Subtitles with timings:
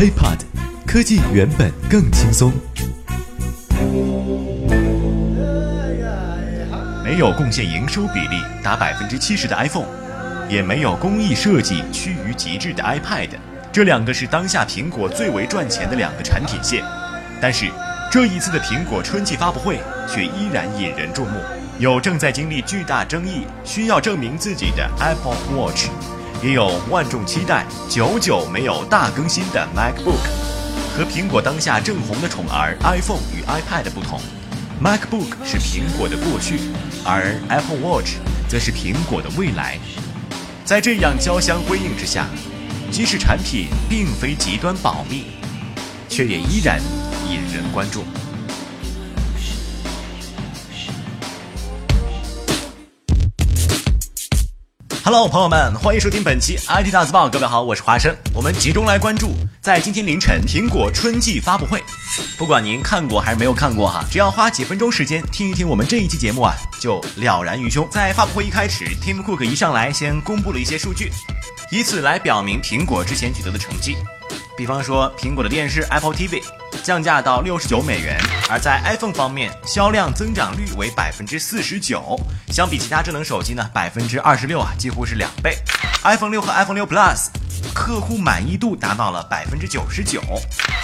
[0.00, 0.38] apod
[0.86, 2.50] 科技原本更轻松。
[7.04, 9.84] 没有贡献营收比例达百分之七十的 iPhone，
[10.48, 13.28] 也没有工艺设计趋于极致的 iPad，
[13.70, 16.82] 这两个是当下苹果最为赚钱的两个产品线。
[17.38, 17.70] 但是
[18.10, 19.78] 这一次的苹果春季发布会
[20.08, 21.42] 却依然引人注目，
[21.78, 25.88] 有正在经历巨大争议、需要证明自己的 Apple Watch，
[26.42, 30.26] 也有万众期待、久久没有大更新的 MacBook。
[30.96, 34.18] 和苹果当下正红的宠儿 iPhone 与 iPad 不同
[34.82, 36.58] ，MacBook 是苹果的过去，
[37.04, 38.14] 而 Apple Watch
[38.48, 39.78] 则是苹果的未来。
[40.64, 42.26] 在这样交相辉映之下，
[42.90, 45.26] 即使产品并非极端保密，
[46.08, 46.80] 却也依然
[47.28, 48.02] 引人关注。
[55.12, 57.28] Hello，朋友们，欢迎收听本期 IT 大字报。
[57.28, 58.14] 各位好，我是华生。
[58.32, 61.82] 我们集中来关注，在今天凌晨苹果春季发布会。
[62.38, 67.88] 不管您看过还是没有看过哈，只要花几分钟时间听一听我们这一期节目啊，就了然于胸。
[67.90, 71.10] 在发布会一开始，Tim Cook 一上来先公布了一些数据，
[71.72, 73.96] 以此来表明苹果之前取得的成绩。
[74.56, 76.40] 比方说，苹果的电视 Apple TV
[76.82, 85.56] 降价到六十九美元，而在 iPhone 方面，销量增长率为百分之四十九，相比其他智能手机呢，百分之二十六啊，几乎是两倍。
[86.04, 87.26] iPhone 六和 iPhone 六 Plus
[87.74, 90.22] 客户满意度达到了百分之九十九，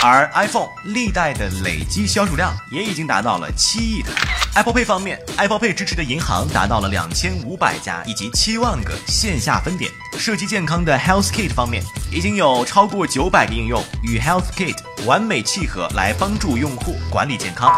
[0.03, 4.11] 而 iPhone 历代的累计销售量也已经达到了七亿台。
[4.57, 9.91] Apple Pay 方面，Apple Pay 支持的银行达到了两千五百家，以及七万个线下分店。
[10.19, 17.71] 涉及健康的 Health Kit 方面，已经有超过九百个应用与 Health Kit 完美契合，来帮助用户管理健康。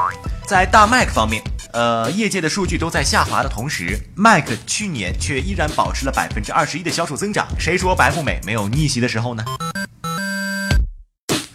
[0.46, 7.48] 在大 Mac 方面，呃，业界的数据都在下滑的同时，Mac 去年却依然保持了百分之二十一的销售增长。
[7.58, 9.44] 谁说白富美没有逆袭的时候呢？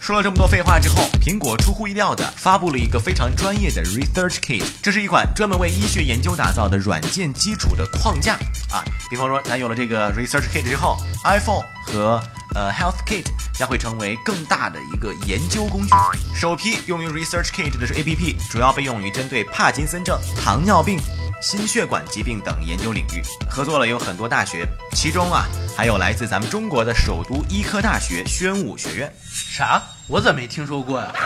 [0.04, 8.34] 说了这么多废话之后，苹果出乎意料的发布了一个非常专业的 Research Kit，这是一款专门为医学研究打造的软件基础的框架
[8.70, 8.84] 啊。
[9.08, 12.22] 比方说，咱有了这个 Research Kit 之后，iPhone 和
[12.54, 15.88] 呃 Health Kit 将会成为更大的一个研究工具。
[16.34, 21.00] 首批用于 Research Kit 的是 APP，主要被用于针对帕金森症、糖尿病。
[21.40, 25.44] 心血管疾病等研究领域合作了有很多大学，其中啊
[25.76, 29.12] 还有来自咱们中国的首都医科大学宣武学院。
[29.30, 29.82] 啥？
[30.06, 31.12] 我怎么没听说过呀？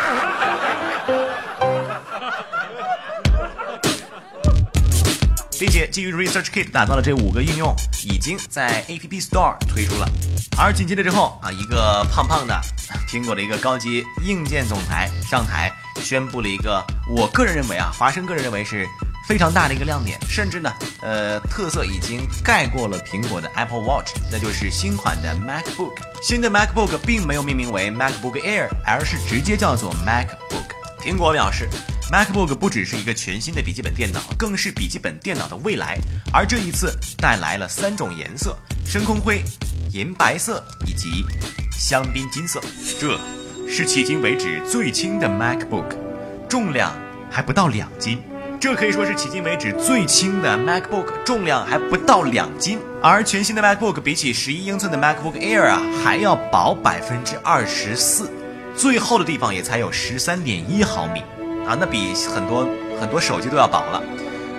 [5.58, 7.74] 并且基于 Research Kit 打造的这五个应用
[8.04, 10.08] 已经在 App Store 推出了。
[10.56, 12.60] 而紧接着之后啊，一个胖胖的
[13.08, 18.86] 苹果的一个高级硬件总裁上台，宣布了一个我个人认为啊，华生个人认为是。
[19.28, 20.72] 非常大的一个亮点，甚至呢，
[21.02, 25.98] 呃，特色已经盖过了苹果的 Apple Watch，那就是新款的 MacBook。
[26.22, 30.70] 新的 MacBook 并没有命名为 MacBook Air，而是直接叫做 MacBook。
[31.04, 31.68] 苹果表示
[32.10, 35.98] ，MacBook 不只是一个全新的笔记本电脑，更是笔记本电脑的未来。
[36.32, 38.56] 而这一次带来了三种颜色：
[38.86, 39.44] 深空灰、
[39.92, 41.26] 银白色以及
[41.70, 42.62] 香槟金色。
[42.98, 43.20] 这
[43.68, 45.94] 是迄今为止最轻的 MacBook，
[46.48, 46.96] 重量
[47.30, 48.22] 还不到两斤。
[48.60, 52.80] 这可以说是迄今为止最轻的 MacBook，重量还不到两斤。
[53.00, 58.28] 而全新的 MacBook 比起十一英寸的 MacBook Air 啊，还要薄百分之二十四，
[58.74, 61.20] 最厚的地方也才有十三点一毫米
[61.68, 62.68] 啊，那比很多
[63.00, 64.02] 很多手机都要薄了。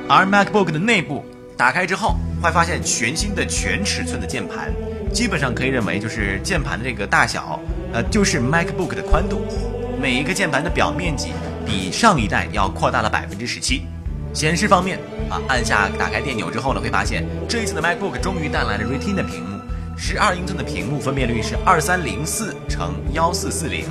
[0.07, 1.25] 而 MacBook 的内部
[1.57, 4.71] 打开之后，会发现全新的全尺寸的键盘，
[5.11, 7.59] 基本上可以认为就是键盘的这个大小，
[7.91, 9.45] 呃，就是 MacBook 的宽度，
[10.01, 11.33] 每一个键盘的表面积。
[11.69, 13.83] 比上一代要扩大了百分之十七。
[14.33, 14.99] 显示方面
[15.29, 19.59] 啊，按下打开电钮之后呢，会发现这一次的 MacBook 终于带来了 Retina 屏幕，
[19.97, 23.85] 十二英寸的屏幕分辨率是二三零四乘幺四四零，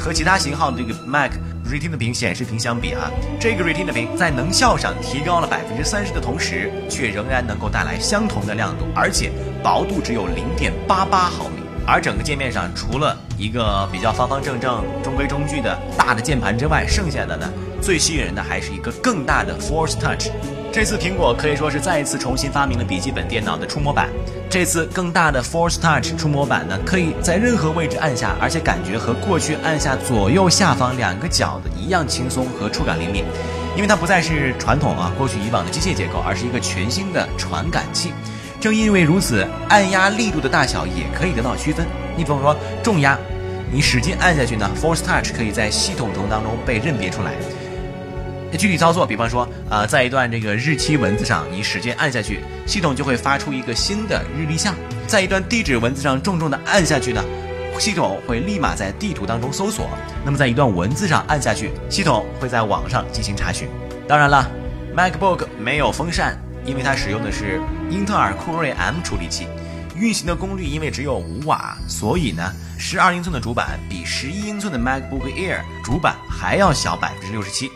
[0.00, 1.32] 和其他型号的这个 Mac
[1.64, 9.30] Retina 屏显示屏相比啊，这个 Retina 屏在能效上提高了百分之三十的同时，却仍然能够带来相同的亮度，而且
[9.62, 11.59] 薄度只有零点八八毫米。
[11.90, 17.50] 而整个界面上，除了一个比较方方正正、中规中矩的大的键盘之外，剩下的呢，
[17.82, 20.28] 最吸引人的还是一个更大的 Force Touch。
[20.72, 24.08] 这次苹果可以说是再一次重新发明了笔记本电脑的触摸板。
[24.48, 33.24] 这次更大的 Force Touch 触摸板呢，可以在任何位置按下，而且感觉和过去按下左右下方两个角的一样轻松和触感灵敏，
[33.74, 38.12] 因为它不再是传统啊过去以往的机械结构，而是一个全新的传感器。
[38.60, 41.86] 正因为如此，按压力度的大小也可以得到区分。
[42.14, 43.18] 你比方说重压，
[43.72, 47.32] 你使劲按下去呢，Force Touch 可以在系统中当中被认别出来。
[48.58, 54.74] 具体操作，比方说，呃，在一段这个日期文字上，你使劲按下去，系统就会发出一个新的日历项；
[55.06, 57.24] 在一段地址文字上重重的按下去呢，
[57.78, 59.88] 系统会立马在地图当中搜索。
[60.24, 63.68] 那么在一段文字上按下去，系统会在网上进行查询。
[64.06, 64.50] 当然了
[64.96, 67.60] ，MacBook 没有风扇，因为它使用的是
[67.90, 69.48] 英特尔酷睿 M 处理器，
[69.96, 77.70] 运行的功率因为只有五瓦，所以呢，十二英寸的主板比十一英寸的 MacBook Air 主板还要小百分之六十七，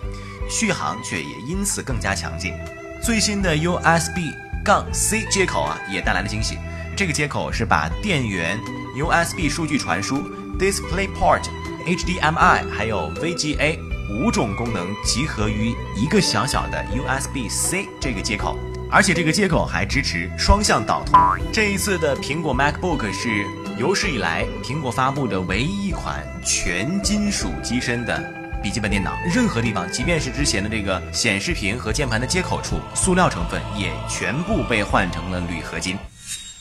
[0.49, 2.55] 续航却也因此更加强劲。
[3.03, 4.33] 最新的 USB
[4.65, 6.57] 杠 C 接口啊，也带来了惊喜。
[6.97, 8.57] 这个接口是把电源、
[8.97, 10.23] USB 数据传输、
[10.59, 11.43] DisplayPort、
[11.85, 13.79] HDMI 还有 VGA
[14.09, 18.57] 五种功能集合于一个小小的 USB-C 这个接口，
[18.95, 21.19] 而且这个接口还支持双向导通。
[21.53, 23.45] 这一次的苹果 MacBook 是
[23.77, 28.23] 有史以来苹果发布的唯一一款全金属机身的
[28.63, 35.99] 笔记本电脑，任何地方，即便是之前的这个显示屏和键盘的接口处，塑料成分也全部被换成了铝合金。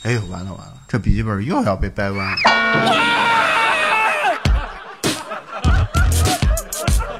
[0.02, 2.36] 哎呦，完了完了，这笔记本又要被掰弯了。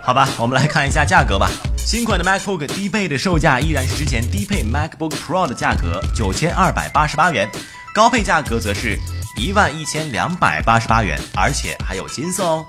[0.03, 1.49] 好吧，我们来看一下价格吧。
[1.85, 7.47] 新款的 MacBook 低配的售价依然是之前低配 MacBook Pro 的价格九千二百八十八元，
[7.95, 8.99] 高配价格则是
[9.37, 12.67] 一万一千两百八十八元，而且还有金色哦。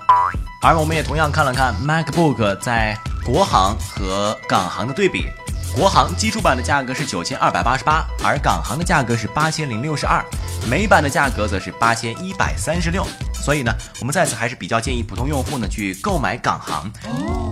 [0.60, 5.26] 而我们也同样看了看 MacBook 在国行和港行的对比。
[5.74, 10.22] 国行基础版的价格是九千二百八十八，而港行的价格是八千零六十二，
[10.70, 13.06] 美版的价格则是八千一百三十六。
[13.32, 16.92] 所以呢，我们在此还是比较建议普通用户呢去购买港行。
[17.04, 17.45] 哦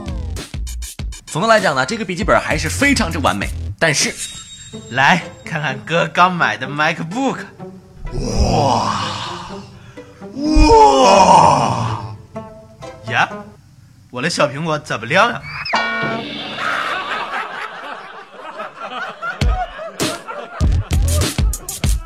[1.35, 3.49] 总的来讲呢，这个笔记本还是非常之完美。
[3.77, 4.15] 但是，
[4.91, 7.39] 来看看哥刚买的 MacBook，
[8.13, 8.93] 哇
[10.37, 12.15] 哇
[13.11, 13.29] 呀，
[14.13, 15.43] 我的小苹果怎么亮呀？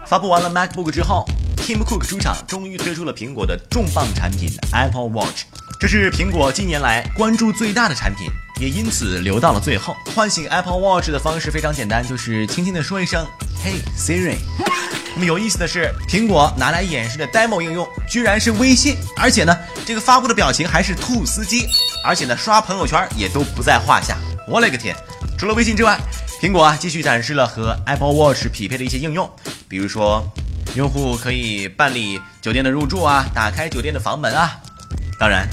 [0.07, 1.27] 发布完了 MacBook 之后
[1.59, 5.43] ，Tim Cook 出场，终于推出了苹果的重磅产品 Apple Watch。
[5.79, 9.97] 这是苹果近年来关注最大的产品，也因此留到了最后。
[10.15, 13.27] 唤醒 Apple Watch 的方式非常简单，就是轻轻的说一声
[13.65, 14.37] “Hey Siri”。
[15.15, 21.67] 那么有意思的是，苹果拿来演示的 demo 应用居然是微信，而且呢，这个发布的表情还是兔司机，
[22.05, 24.17] 而且呢，刷朋友圈也都不在话下。
[24.47, 24.97] 我勒个天！
[25.37, 25.99] 除了微信之外，
[26.41, 29.29] 苹果啊继续展示了和 Apple Watch 匹配的一些应用。
[29.69, 30.25] 比如说，
[30.75, 34.57] 用户可以办理酒店的入住啊，打开酒店的房门啊。
[35.19, 35.49] 当然，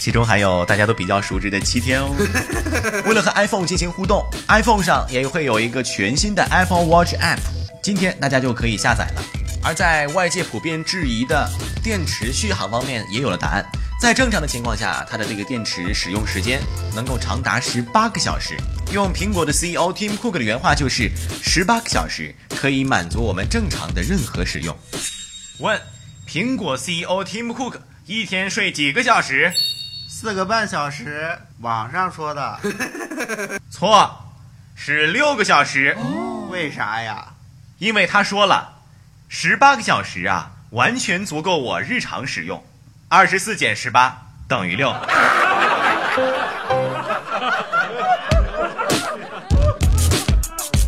[0.00, 2.10] 其中还有大家都比较熟知的七天哦。
[3.06, 7.38] 为了和 iPhone 进行互动，iPhone 上也会有一个全新的 Apple Watch App，
[7.82, 9.22] 今天大家就可以下载了。
[9.62, 11.48] 而在外界普遍质疑的
[11.82, 13.64] 电池续航方面，也有了答案。
[13.98, 16.60] 在正常的情况下，它的这个电池使用时间
[16.94, 18.54] 能够长达十八个小时。
[18.92, 21.10] 用苹果的 CEO Tim Cook 的原话就是：
[21.42, 24.76] 十八个小时可以满足我们正常的任何使用。
[25.60, 25.80] 问：
[26.28, 29.50] 苹果 CEO Tim Cook 一天睡几个小时？
[30.16, 32.60] 四个半小时，网上说的。
[33.68, 34.16] 错，
[34.76, 35.96] 是六个小时。
[36.48, 37.34] 为啥呀？
[37.78, 38.74] 因为他说了，
[39.28, 42.64] 十八个小时啊，完全足够我日常使用。
[43.08, 44.94] 二十四减十八等于六。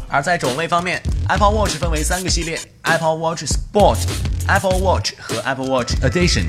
[0.08, 3.98] 而在种类方面，Apple Watch 分为三个系列：Apple Watch Sport、
[4.46, 6.46] Apple Watch 和 Apple Watch Edition。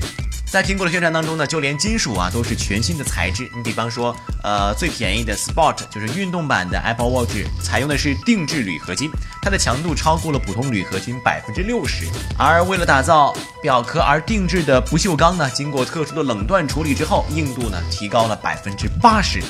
[0.50, 3.52] 在苹果的宣传当中呢，就连金属啊都是全新的材质。
[3.54, 9.12] 你比方说，呃，最便宜的 Sport 就是运动版的 Apple Watch，采用的是定制铝合金，
[9.42, 12.06] 它的强度超过了普通铝合金百分之六十。
[12.40, 19.42] 而为了打造表壳而定制的不锈钢呢，经过特殊的冷锻处理之后，硬度呢提高了百分之八十。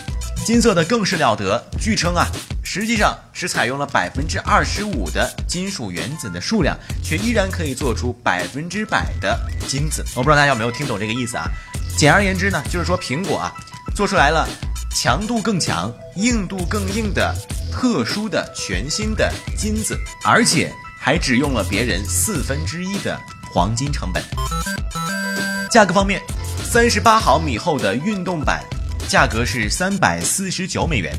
[0.48, 2.25] 金色的更是了得，据称啊，
[2.63, 6.74] 实际上是采用了百分之二十五的金属原子的数量，
[7.04, 9.38] 却依然可以做出百分之百的
[9.68, 10.06] 金子。
[10.16, 11.50] 我不知道大家有没有听懂这个意思啊？
[11.98, 13.54] 简而言之呢，就是说苹果啊，
[13.94, 14.48] 做出来了
[14.96, 17.36] 强度更强、硬度更硬的
[17.70, 23.20] 特殊的全新的金子，而且还只用了别人四分之一的
[23.51, 24.24] 黄金成本。
[25.70, 26.22] 价格方面，
[26.63, 28.63] 三十八毫米厚的运动版。
[29.08, 31.14] 价格是三百四十九美元，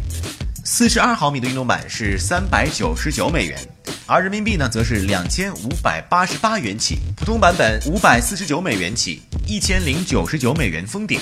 [0.63, 3.59] 四十二毫米的运动版是三百九十九美元，
[4.07, 6.99] 而人民币呢则是两千五百八十八元起。
[7.17, 11.19] 普通版本五百四十九美元起，一千零九十九美元封顶。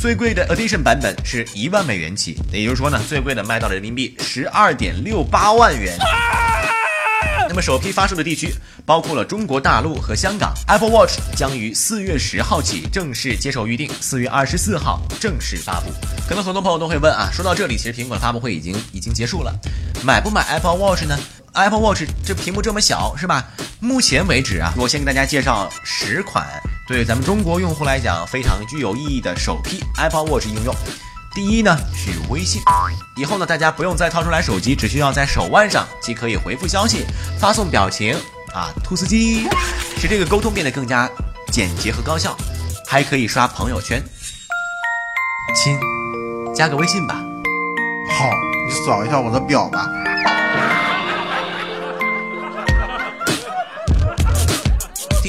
[0.00, 5.98] 最贵的 Edition 版本是一万美元起，也就是说呢，最贵的卖到了人民币十二点六八万元。
[7.48, 10.52] 那么首批发售的地区包括了中国大陆和香港。
[10.66, 15.86] Apple Watch 将于四月十号起正式接受预定，四月二十四号正式发布。
[16.28, 19.52] 可能很多朋友都会问啊，说到这里，其实苹果的发布会已经已经结束了，
[20.04, 21.18] 买不买 Apple Watch 呢
[21.54, 23.48] ？Apple Watch 这屏幕这么小，是吧？
[23.80, 26.46] 目前为止啊，我先给大家介绍十款
[26.86, 30.74] 对咱们中国用户来讲非常具有意义的首批 Apple Watch 应用。
[31.38, 32.60] 第一呢是微信，
[33.14, 37.04] 以后呢大家不用再掏出来手机，只需要在手腕上即可以回复消息、
[37.38, 38.12] 发送表情
[38.52, 39.48] 啊，兔斯基，
[39.96, 41.08] 使这个沟通变得更加
[41.52, 42.36] 简洁和高效，
[42.88, 44.02] 还可以刷朋友圈。
[45.54, 45.78] 亲，
[46.52, 47.14] 加个微信吧。
[48.18, 48.28] 好，
[48.66, 49.86] 你扫一下我的表吧。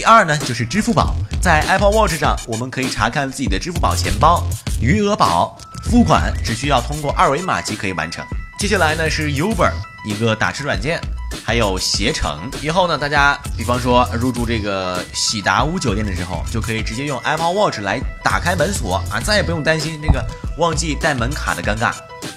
[0.10, 4.44] 二呢，就是支付宝，在 Apple Watch 上，我们可以查看自己的支付宝钱包
[4.82, 8.26] 余额宝，付款只需要通过二维码即可以完成。
[8.58, 9.72] 接下来呢是 Uber，
[10.04, 11.00] 一个打车软件，
[11.46, 12.50] 还有携程。
[12.60, 20.26] 以后呢，大家比方说入住这个喜达屋酒店的时候，就可以直接用 Apple Watch 来打开门锁啊，再也不用担心那个
[20.58, 21.94] 忘记带门卡的尴尬。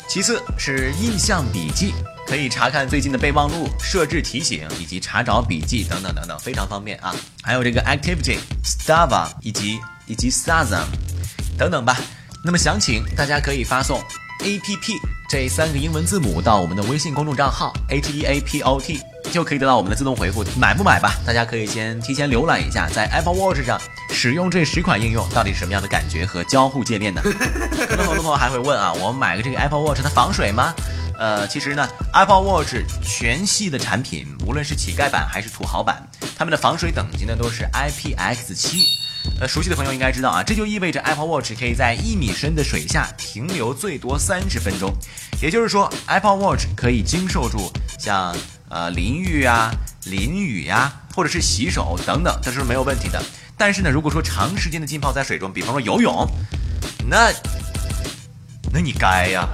[0.06, 1.94] 其次是印象笔记。
[2.32, 7.14] 可以查看最近的备忘录、设置提醒以及查找笔记等等等等，非常方便啊！
[7.42, 10.86] 还有这个 Activity、Stava 以及以及 Sazam
[11.58, 11.94] 等等吧。
[12.42, 14.00] 那么详情大家可以发送
[14.38, 14.94] APP
[15.28, 18.98] 这三个英文字母到我们的微信公众账号 H E A P O T，
[19.30, 20.42] 就可以得到我们的自动回复。
[20.58, 21.12] 买不买吧？
[21.26, 27.20] 大家可以先提前浏览一下，在 Apple Watch 上使用这十款应用到底是什么样的感觉和交互界面呢？
[27.22, 30.72] 可能很多朋友还会问啊，我买个这个 Apple Watch 它防水吗？
[31.22, 36.04] 呃，其实呢，Apple Watch 全系的产品，无论是乞丐版还是土豪版，
[36.36, 38.82] 它们的防水等级呢都是 IPX7。
[39.40, 44.92] 呃，熟悉的朋友应该知道啊，这就意味着 Apple Watch 可以在一米深的水下停留最多三十分钟。
[45.40, 48.36] 也就是说，Apple Watch 可以经受住像
[48.68, 49.70] 呃淋浴啊、
[50.06, 53.22] 淋雨呀，或者是洗手等等，这是没有问题的。
[53.56, 56.28] 但是呢，如果说长时间的浸泡在水中，比方说游泳，
[57.08, 57.32] 那
[58.72, 59.48] 那你该呀。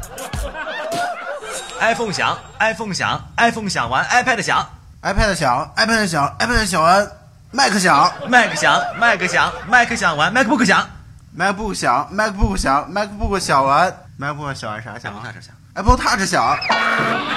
[1.80, 4.66] iPhone 响，iPhone 响，iPhone 响完，iPad 响
[5.02, 7.11] ，iPad 响，iPad 响，iPad 响完
[7.52, 10.88] ，Mac 响，Mac 响，Mac 响，Mac 响完，MacBook 响
[11.37, 16.58] ，MacBook 响，MacBook 响，MacBook 响完，MacBook 响完啥响？Apple Touch 响，Apple Touch 响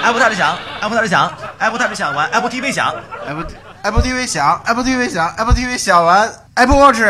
[0.02, 2.92] ，Apple Touch 响，Apple Touch 响，Apple Touch 响完，Apple TV 响
[3.26, 3.46] ，Apple
[3.82, 7.00] Apple TV 响，Apple TV 响，Apple TV 响完，Apple Watch，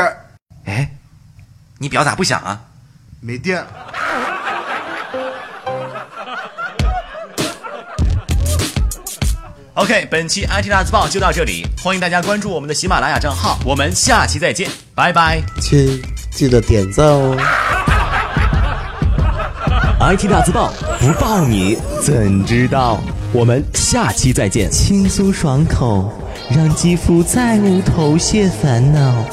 [0.67, 0.91] 哎，
[1.79, 2.61] 你表咋不响啊？
[3.21, 3.65] 没电。
[9.75, 15.41] OK，本期 IT 大字报就到这里，欢迎大家关注我们的喜马拉雅账号，我们下期再见，拜拜。
[15.63, 15.99] 亲，
[16.31, 17.35] 记得点赞哦。
[19.99, 23.01] IT 大字报不报你怎知道？
[23.33, 26.13] 我们下期再见，轻松爽口，
[26.51, 29.25] 让肌肤再无头屑烦恼。